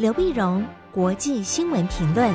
[0.00, 2.32] 刘碧荣，国际新闻评论。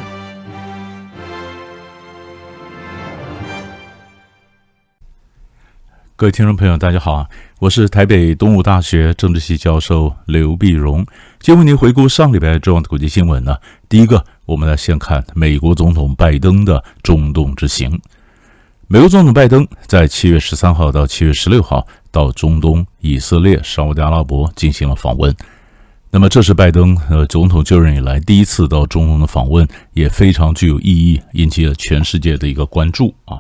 [6.16, 11.04] 各位听众朋友，大家好，我是台北东吴大学政治系教授刘碧荣。
[11.40, 13.58] 今天为您回顾上礼拜重要的国际新闻呢。
[13.90, 18.00] 第一个，我们来先看美国总统拜登的中东之行。
[18.86, 25.36] 美国总统拜登在七月十三号到七月十六号到中东、以色列、沙乌地阿拉伯进行了访问。
[26.16, 33.38] 那么，这是拜登呃总统就任以来第一次到中东的访问，也非常具有意义，引起了全世界的一个关注啊。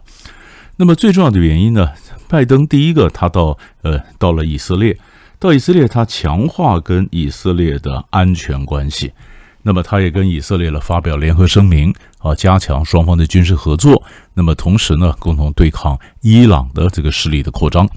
[0.75, 1.89] 那么，最重要的原因呢，
[2.27, 4.97] 拜登第一个他到呃到了以色列，
[5.39, 9.13] 到以色列他强化跟以色列的安全关系。
[9.61, 14.03] 那么，他也跟以色列了发表联合声明啊，加强双方的军事合作。
[14.33, 17.89] 那么，同时呢，共同对抗伊朗的这个势力的扩张。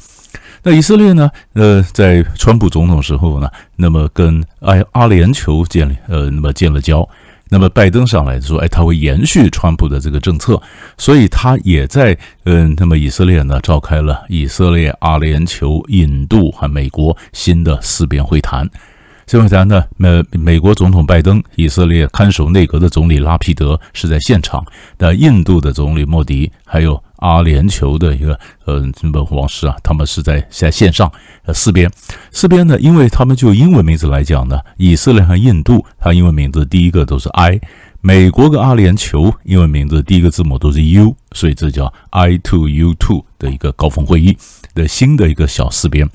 [0.63, 7.09] 那以色列呢，呃，在川普总统时候呢，那么跟阿阿联酋建立呃，那么建了交。
[7.51, 10.61] 那么拜登上来说，哎，他会延续川普的这个政策，
[10.99, 18.69] 所以他也在嗯，那么以色列呢，召开了以色列、阿联酋、印度和美国新的四边会谈。
[19.25, 24.63] 这会谈呢，美美国总统拜登、以色列看守内阁的总理拉皮德是在现场，
[24.99, 31.11] 那印度的总理莫迪，还有阿联酋的一个呃什么王室啊，他们是在在线上。
[31.45, 31.91] 呃，四边
[32.31, 37.59] 四边呢，因为他们就英文名字来讲呢，以色列和印度，它英文名字第一个都是 I；
[38.01, 44.37] 美国跟阿联酋英文名字第一个字母都是 U，所以这叫 I two U two 的一个高峰会议
[44.75, 46.09] 的新的一个小四边。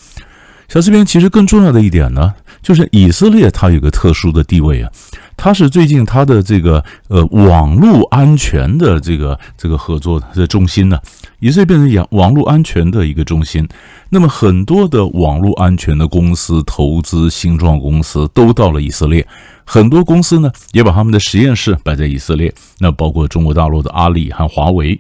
[0.74, 2.34] 小四边其实更重要的一点呢。
[2.64, 4.90] 就是以色列，它有个特殊的地位啊，
[5.38, 10.98] 它是最近它的这个呃网络安全的这个这个合作的中心呢，
[11.40, 13.68] 以色列变成网网络安全的一个中心。
[14.10, 19.28] 那么很多的网络安全的公司、投资新创公司都到了以色列，
[19.66, 22.52] 很多公司呢也把他们的实验室摆在以色列。
[22.80, 24.98] 那包括中国大陆的阿里和华为，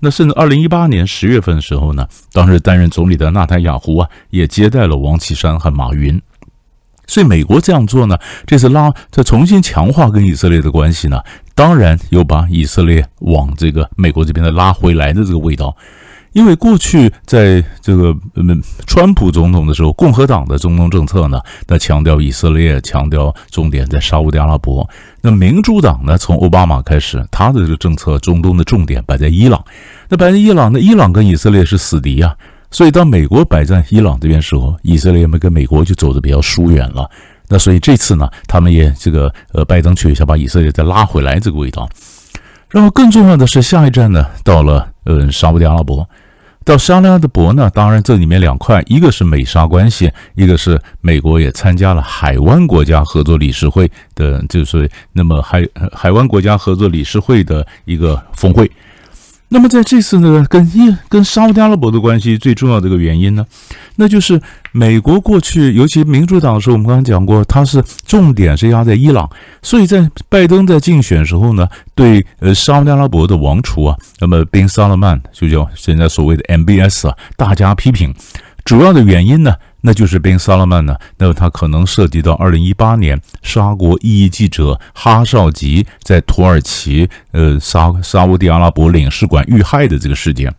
[0.00, 6.20] 那甚至二零一八年十月份的时候呢，当时担任总理的纳坦雅胡啊，也接待了王岐山和马云。
[7.06, 11.22] 所以美国这样做呢，这次拉再重新强化跟以色列的关系呢，
[11.54, 15.74] 当然有把以色列往这个美国这边的拉回来的这个味道。
[16.32, 24.88] 因为过去在这个嗯川普总统的时候，共和党的中东政策呢，那强调以色列，强调重点在沙乌地阿拉伯。
[25.22, 29.64] 那民主党呢，从奥巴马开始，他的这个政策中东的重点摆在伊朗。
[30.08, 32.34] 那摆在伊朗，那伊朗跟以色列是死敌啊。
[32.70, 37.08] 所以，当美国摆在伊朗这边时候，以色列们跟美国就走得比较疏远了。
[37.48, 41.88] 那所以这次呢，他们也这个呃，拜登去一下把以色列再拉回来这个味道。
[42.68, 46.06] 然后更重要的是，下一站呢，到了呃沙乌地阿拉伯。
[46.62, 58.70] 到沙乌地阿拉伯呢，当然这里面两块，一个是美沙关系，一个是美国也参加了海湾国家合作理事会的，就是那么海海湾国家合作理事会的一个峰会。
[59.50, 63.46] 那么在这次呢，跟伊跟沙乌地阿拉伯的关系最重要的一个原因呢，
[63.96, 64.40] 那就是
[64.72, 69.28] 美国过去，尤其民主党的时候，我们刚刚讲过，它是重点是压在伊朗，
[69.62, 78.14] 所以在拜登在竞选时候呢，对呃沙乌地阿拉伯的王储啊，那么宾萨勒曼就叫现在所谓的 MBS 啊，大加批评，
[78.64, 79.54] 主要的原因呢。
[79.80, 90.52] 那就是宾萨勒曼呢，那么他可能涉及到二零一八年沙国异议记者哈绍吉在土耳其呃沙沙乌地阿拉伯领事馆遇害的这个事件。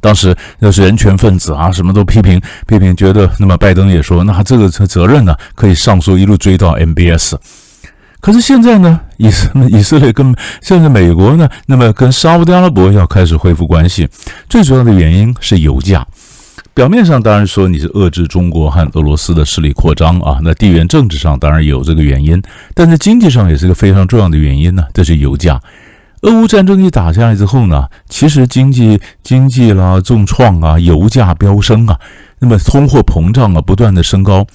[0.00, 7.34] 当时要是人权分子啊，什么都批评批评，觉得那么拜登也说，那这个责任呢可以上诉一路追到 MBS。
[8.20, 14.08] 可是现在呢，以色以色列跟现在美国呢，那么跟沙乌地阿拉伯要开始恢复关系，
[14.48, 16.06] 最主要的原因是油价。
[16.78, 22.40] 表面上当然说你是遏制中国和俄罗斯的势力扩张啊，那地缘政治上当然有这个原因，
[22.72, 25.60] 但是经济上也是个非常重要的原因呢，这是油价。
[26.22, 31.98] 俄乌战争一打下来之后呢，其实经济经济啦重创啊，油价飙升啊，
[32.38, 34.46] 那么通货膨胀啊不断的升高，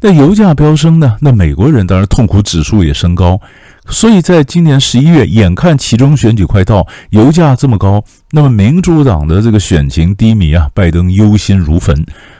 [0.00, 3.40] 那油价飙升呢，那美国人当然痛苦指数也升高。
[3.88, 11.94] 所以在今年十一月，眼看其中选举快到，油价这么高，那么民主党的这个选情低迷啊，拜登忧心如焚。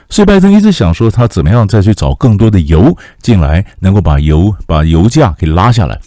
[0.09, 5.99] 所以拜登一直想说，他怎么样再去找更多的油进来，能够把油把油价给拉下来。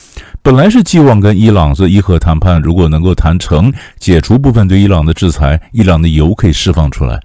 [0.43, 7.21] 本来是寄望跟伊朗这伊核谈判，如果能够谈成，解除部分对伊朗的制裁，伊朗的油可以释放出来。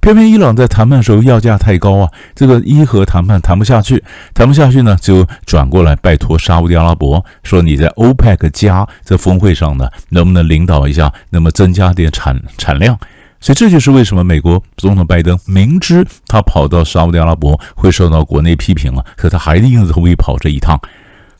[0.00, 4.02] 偏偏伊朗在谈判的时候要价太高啊，这个伊核谈判谈不下去，
[4.32, 12.98] 谈不下去呢，就转过来拜托沙乌地阿拉伯，说你在欧佩克加这峰会上呢，能不能领导一下，那么增加点产产量？
[13.42, 20.80] 所以这就是为什么美国总统拜登明知他跑到沙乌地阿拉伯会受到国内批评了，可他还硬着头皮跑这一趟。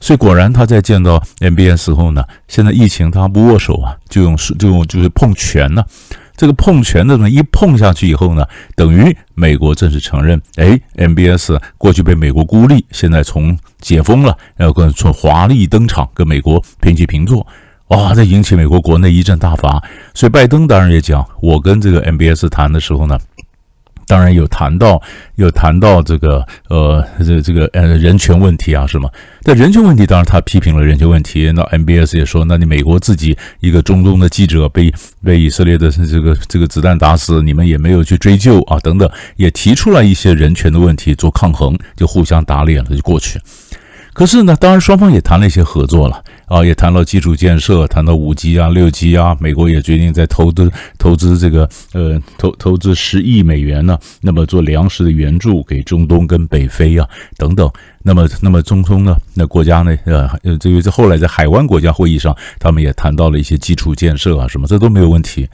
[0.00, 5.84] 所以果然他在见到 MBS 后呢，现在疫情他不握手啊，就用就用就是碰拳呢。
[6.40, 17.46] 这个碰拳的呢，一碰下去以后呢，等于美国正式承认，哎，MBS 过去被美国孤立，现在从解封了，然后跟从华丽登场，跟美国平起平坐，
[17.88, 19.82] 哇，这引起美国国内一阵大发。
[20.14, 23.18] 所以拜登当然也讲，我跟这个 MBS 谈的时候呢。
[24.10, 25.00] 当然有谈到，
[25.36, 29.08] 有谈到这个呃，这这个呃人权问题啊，是吗？
[29.44, 31.52] 但人权问题，当然他批评了人权问题。
[31.52, 34.92] 那 MBS 也说，那你美国自己一个中东的记者被
[35.24, 43.38] 被以色列的这个这个子弹打死，你们也没有去追究啊，等等，也提出了一些人权的问题做抗衡，就互相打脸了，就过去。
[44.12, 57.70] 可是呢，当然双方也谈了一些合作了啊，也谈到基础建设，谈到五 G 啊、六 G 啊，美国也决定在投资投资这个呃投投资十亿美元呢，那么做粮食的援助给中东跟北非啊等等。
[58.02, 65.48] 那么那么中东呢，那国家呢呃呃这个在后来在海湾国家会议上，他们也谈到了一些基础建设啊什么，这都没有问题。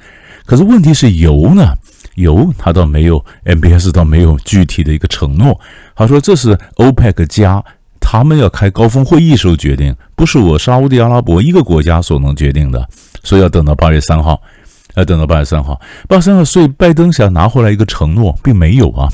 [0.46, 1.74] 可是问题是油呢，
[2.14, 5.60] 油它倒没有，MBS 倒没有具体的一个承诺。
[5.94, 7.62] 他说这是 OPEC 加。
[8.08, 12.88] 他们要开高峰会议时候决定，不是我沙乌地阿拉伯一个国家所能决定的，
[13.24, 14.40] 所以要等到八月三号，
[14.94, 19.08] 要等到八月三号，八月三号，所以拜登想拿回来一个承诺，并没有啊，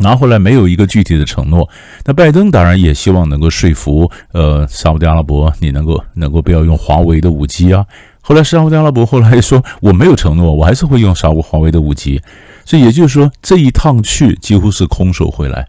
[0.00, 1.66] 拿回来没有一个具体的承诺。
[2.04, 7.86] 那拜登当然也希望能够说服呃沙乌地阿拉伯，你能够能够不要用华为的五 G 啊。
[8.20, 12.20] 后来沙乌地阿拉伯后来说我没有承诺，我还是会用沙乌华为的五 G，
[12.66, 15.66] 所以也就是说这一趟去几乎是空手回来。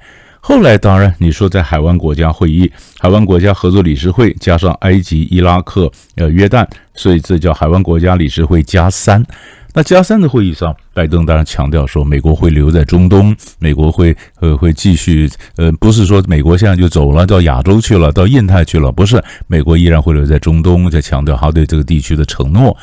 [0.47, 6.63] 后来当然，你说在海湾国家会议、海湾国家合作理事会加上埃及、伊拉克、呃约旦，
[6.94, 9.25] 所以这叫海湾国家理事会加三。
[9.74, 22.77] 那加三的会议上，拜登当然强调说，美国会留在中东，美国会呃会继续呃，不是说美国现在就走了到亚洲去了，到印太去了，不是，美国依然会留在中东，在强调他对这个地区的承诺。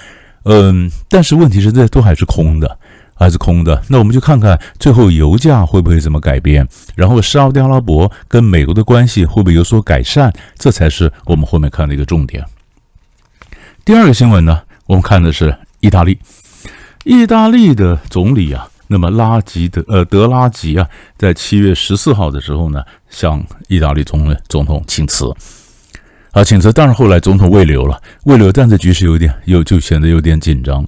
[0.46, 2.76] 嗯，但是问题是这都还是空的。
[3.22, 6.66] 还是空的，那我们就看看最后油价会不会怎么改变，
[6.96, 12.44] 然后沙乌地阿拉伯跟美国的关系会不会有所改善，这才是我们后面看的一个重点。
[13.84, 16.18] 第二个新闻呢，我们看的是意大利，
[17.04, 25.32] 意大利的总理啊，那么拉吉德呃德拉吉啊，在七月十四号的时候呢，向意大利总总统请辞
[26.32, 30.84] 啊，请辞，但是后来总统未留了，未留，但这局势有点又就显得有点紧张。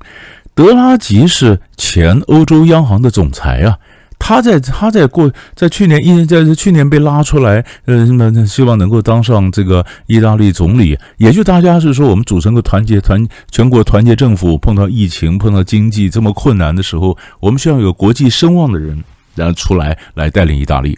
[0.55, 3.77] 德拉吉是前欧洲央行的总裁啊，
[4.21, 19.03] 他在他在过在去年一在去年被拉出来，呃，那希望能够当上这个意大利总理，也就大家是说我们组成个团结团全国团结政府，碰到疫情碰到经济这么困难的时候，我们需要有国际声望的人，
[19.35, 20.97] 然后出来来带领意大利。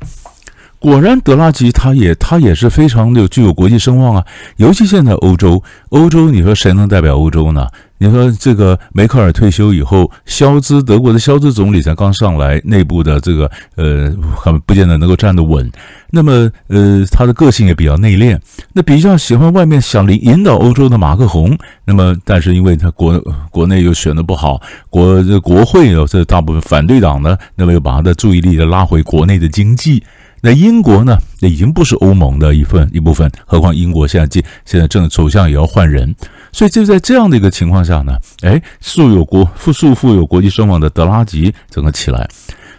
[0.78, 4.24] 果然，德拉吉他也他也是非常有具有国际声望啊，
[4.58, 7.66] 尤其现在欧洲，欧洲你说谁能代表欧洲呢？
[7.98, 15.70] 你说这个梅克尔退休以后，肖兹德国的肖兹总理才刚上来，内部的这个呃，很不见得能够站得稳。
[16.10, 18.38] 那么呃，他的个性也比较内敛，
[18.72, 21.56] 那比较喜欢外面想领引导欧洲的马克宏。
[21.84, 23.18] 那么但是因为他国
[23.50, 24.60] 国内又选得不好，
[24.90, 30.02] 国国会有这大部分反对党呢，那么又把他的注意力拉回国内的经济。
[30.42, 36.14] 那英国呢，那已经不是欧盟的一份一部分，何况英国现在现现在正首相也要换人。
[36.56, 42.26] 所以就在这样的一个情况下呢，哎，素有国富素富有国际声望的德拉吉整个起来，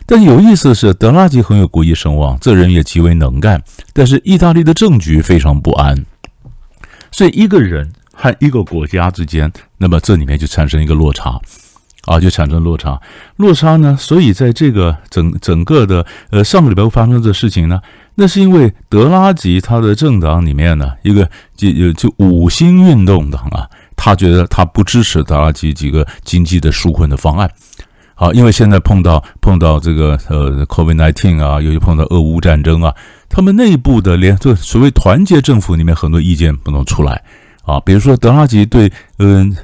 [0.08, 3.62] 但有意思的是，德拉吉很有国际声望，这人也极为能干，
[3.94, 6.04] 但是意大利的政局非常不安，
[7.12, 11.40] 所以一个人和一个国家之间，那么这里面就产生一个落差，
[12.06, 13.00] 啊，就产生落差，
[13.36, 17.80] 落差呢，所以在这个整整个的呃上个礼拜发生的事情呢。
[18.20, 27.48] 那是因为德拉吉他的政党里面呢，一个就就就五星运动党啊，他觉得他不支持德拉吉几个经济的纾困的方案。
[28.16, 32.92] 好，因为现在碰到碰到这个呃 COVID-NINETEEN 啊，又碰到俄乌战争啊，
[33.30, 37.24] 他们内部的连这所谓团结政府里面很多意见不能出来
[37.62, 37.80] 啊。
[37.82, 39.56] 比如说德拉吉对嗯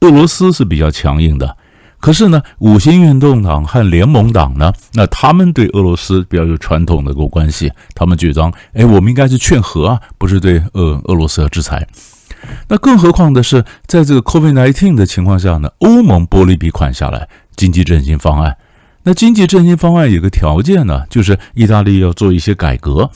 [0.00, 1.54] 俄罗斯是比较强硬的。
[2.00, 11.86] 可是呢，五星运动党和联盟党呢，那他们对俄罗斯比较有传统的个关系，他们主张，哎，我们应该是劝和啊，不是对俄俄罗斯要制裁。
[12.68, 18.56] 那更何况的是，在这个 COVID-19 的情况下呢，欧盟拨了一笔款下来，经济振兴方案。
[19.02, 23.10] 那经济振兴方案有个条件呢，就是意大利要做一些改革。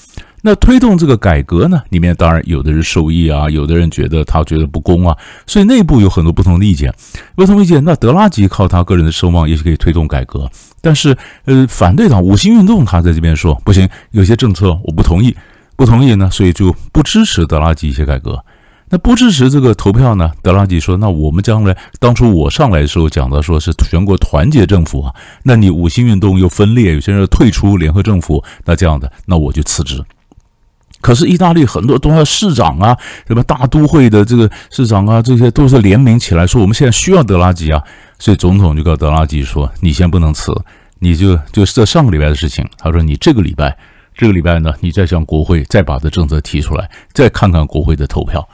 [0.45, 6.93] 那推动这个改革呢，里面当然有的人受益啊，有的人觉得他觉得不公啊，所以内部有很多不同的意见。
[7.37, 15.35] 不同意见，那德拉吉靠他个人的声望也许可以推动改革，但是呃，反对党五星运动他在这边说不行，有些政策我不同意，
[15.77, 18.45] 不同意呢，所以就不支持德拉吉一些改革。
[18.91, 20.31] 那不支持这个投票呢？
[20.43, 30.05] 德拉吉说：“那我们将来当初我上来的时候讲的说是全国团结政府啊，那你五星运动又分裂，有些人退出联合政府，那这样的，那我就辞职。
[31.03, 37.83] 可是意大利很多都要市长啊，什么大都会的这个市长啊，这些都是联名起来说我们现在需要德拉吉啊，
[38.19, 40.51] 所以总统就告德拉吉说：你先不能辞，
[41.01, 42.67] 你就就是这上个礼拜的事情。
[42.79, 43.77] 他说你这个礼拜，
[44.15, 48.49] 这个礼拜呢，你再向国会再把这政策提出来，再看看国会的投票。”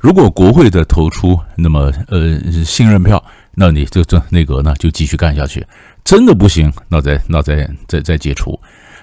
[0.00, 3.22] 如果国会的投出那么呃信任票，
[3.54, 5.62] 那你这这内阁呢就继续干下去。
[6.02, 8.58] 真的不行，那再那再再再解除。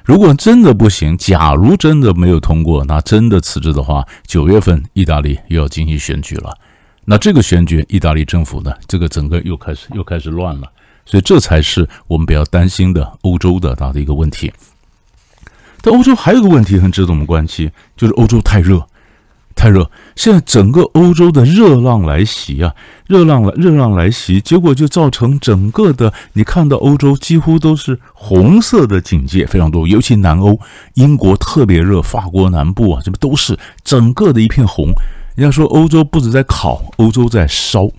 [0.07, 6.57] 如果真的不行，假如真的没有通过，那真的辞职的话，九月份意大利又要进行选举了。
[7.03, 10.71] 那这个选举，意大利政府呢，这个整个又开始又开始乱了。
[11.05, 14.49] 所以这才是我们比较担心的欧洲的大的一个问题。
[15.81, 18.87] 但欧洲还有个问题很值得我们关心，就是欧洲太热。
[19.57, 22.73] 太热，现在整个欧洲的热浪来袭啊，
[23.07, 30.59] 热浪来，热浪来袭，结果就造成整个的，你看到欧洲几乎都是红色的警戒，非常多，尤其南欧，
[30.93, 34.91] 英国特别热，法国南部啊，这不都是整个的一片红。
[35.35, 37.89] 人家说欧洲不止在烤，欧洲在烧。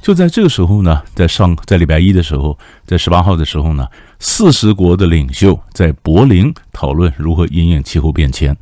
[0.00, 3.86] 就在这个时候呢，在上在礼拜一的时候，在十八号的时候呢，
[4.18, 8.56] 四十国的领袖在柏林讨论如何因应气候变迁。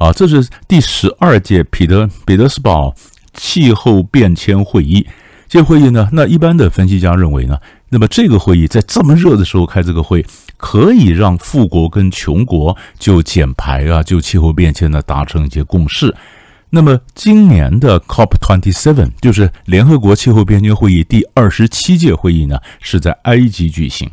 [0.00, 2.94] 啊，这是第十二届彼得彼得斯堡
[3.34, 5.06] 气候变迁会议。
[5.46, 7.58] 这会议呢，那一般的分析家认为呢，
[7.90, 10.24] 那么这个会议在这么热的时候开这个会，
[10.56, 16.14] 可以让富国跟穷国就减排啊，就气候变迁呢达成一些共识。
[16.70, 24.10] 那么今年的 COP27 就是联合国气候变迁会议第二十七届会议呢，是在埃及举行。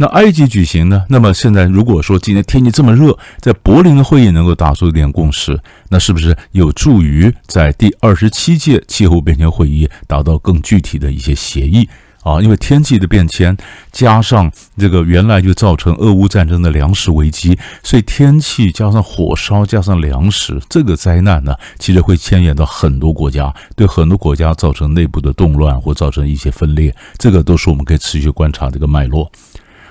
[0.00, 1.04] 那埃及举行呢？
[1.08, 11.88] 那么现在如果说今天天气这么热，在柏林的会议能够达出一点共识，那是不是有助于在第二十七届气候变迁会议达到更具体的一些协议
[12.22, 12.40] 啊？
[12.40, 13.56] 因为天气的变迁
[13.90, 29.28] 加上这个原来就造成俄乌战争的粮食危机，所以天气加上火烧加上粮食这个灾难呢，其实会牵连到很多国家，对很多国家造成内部的动乱或造成一些分裂，这个都是我们可以持续观察这个脉络。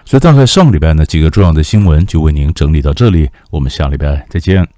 [0.08, 4.77] 所以大概上礼拜呢，几个重要的新闻就为您整理到这里，我们下礼拜再见。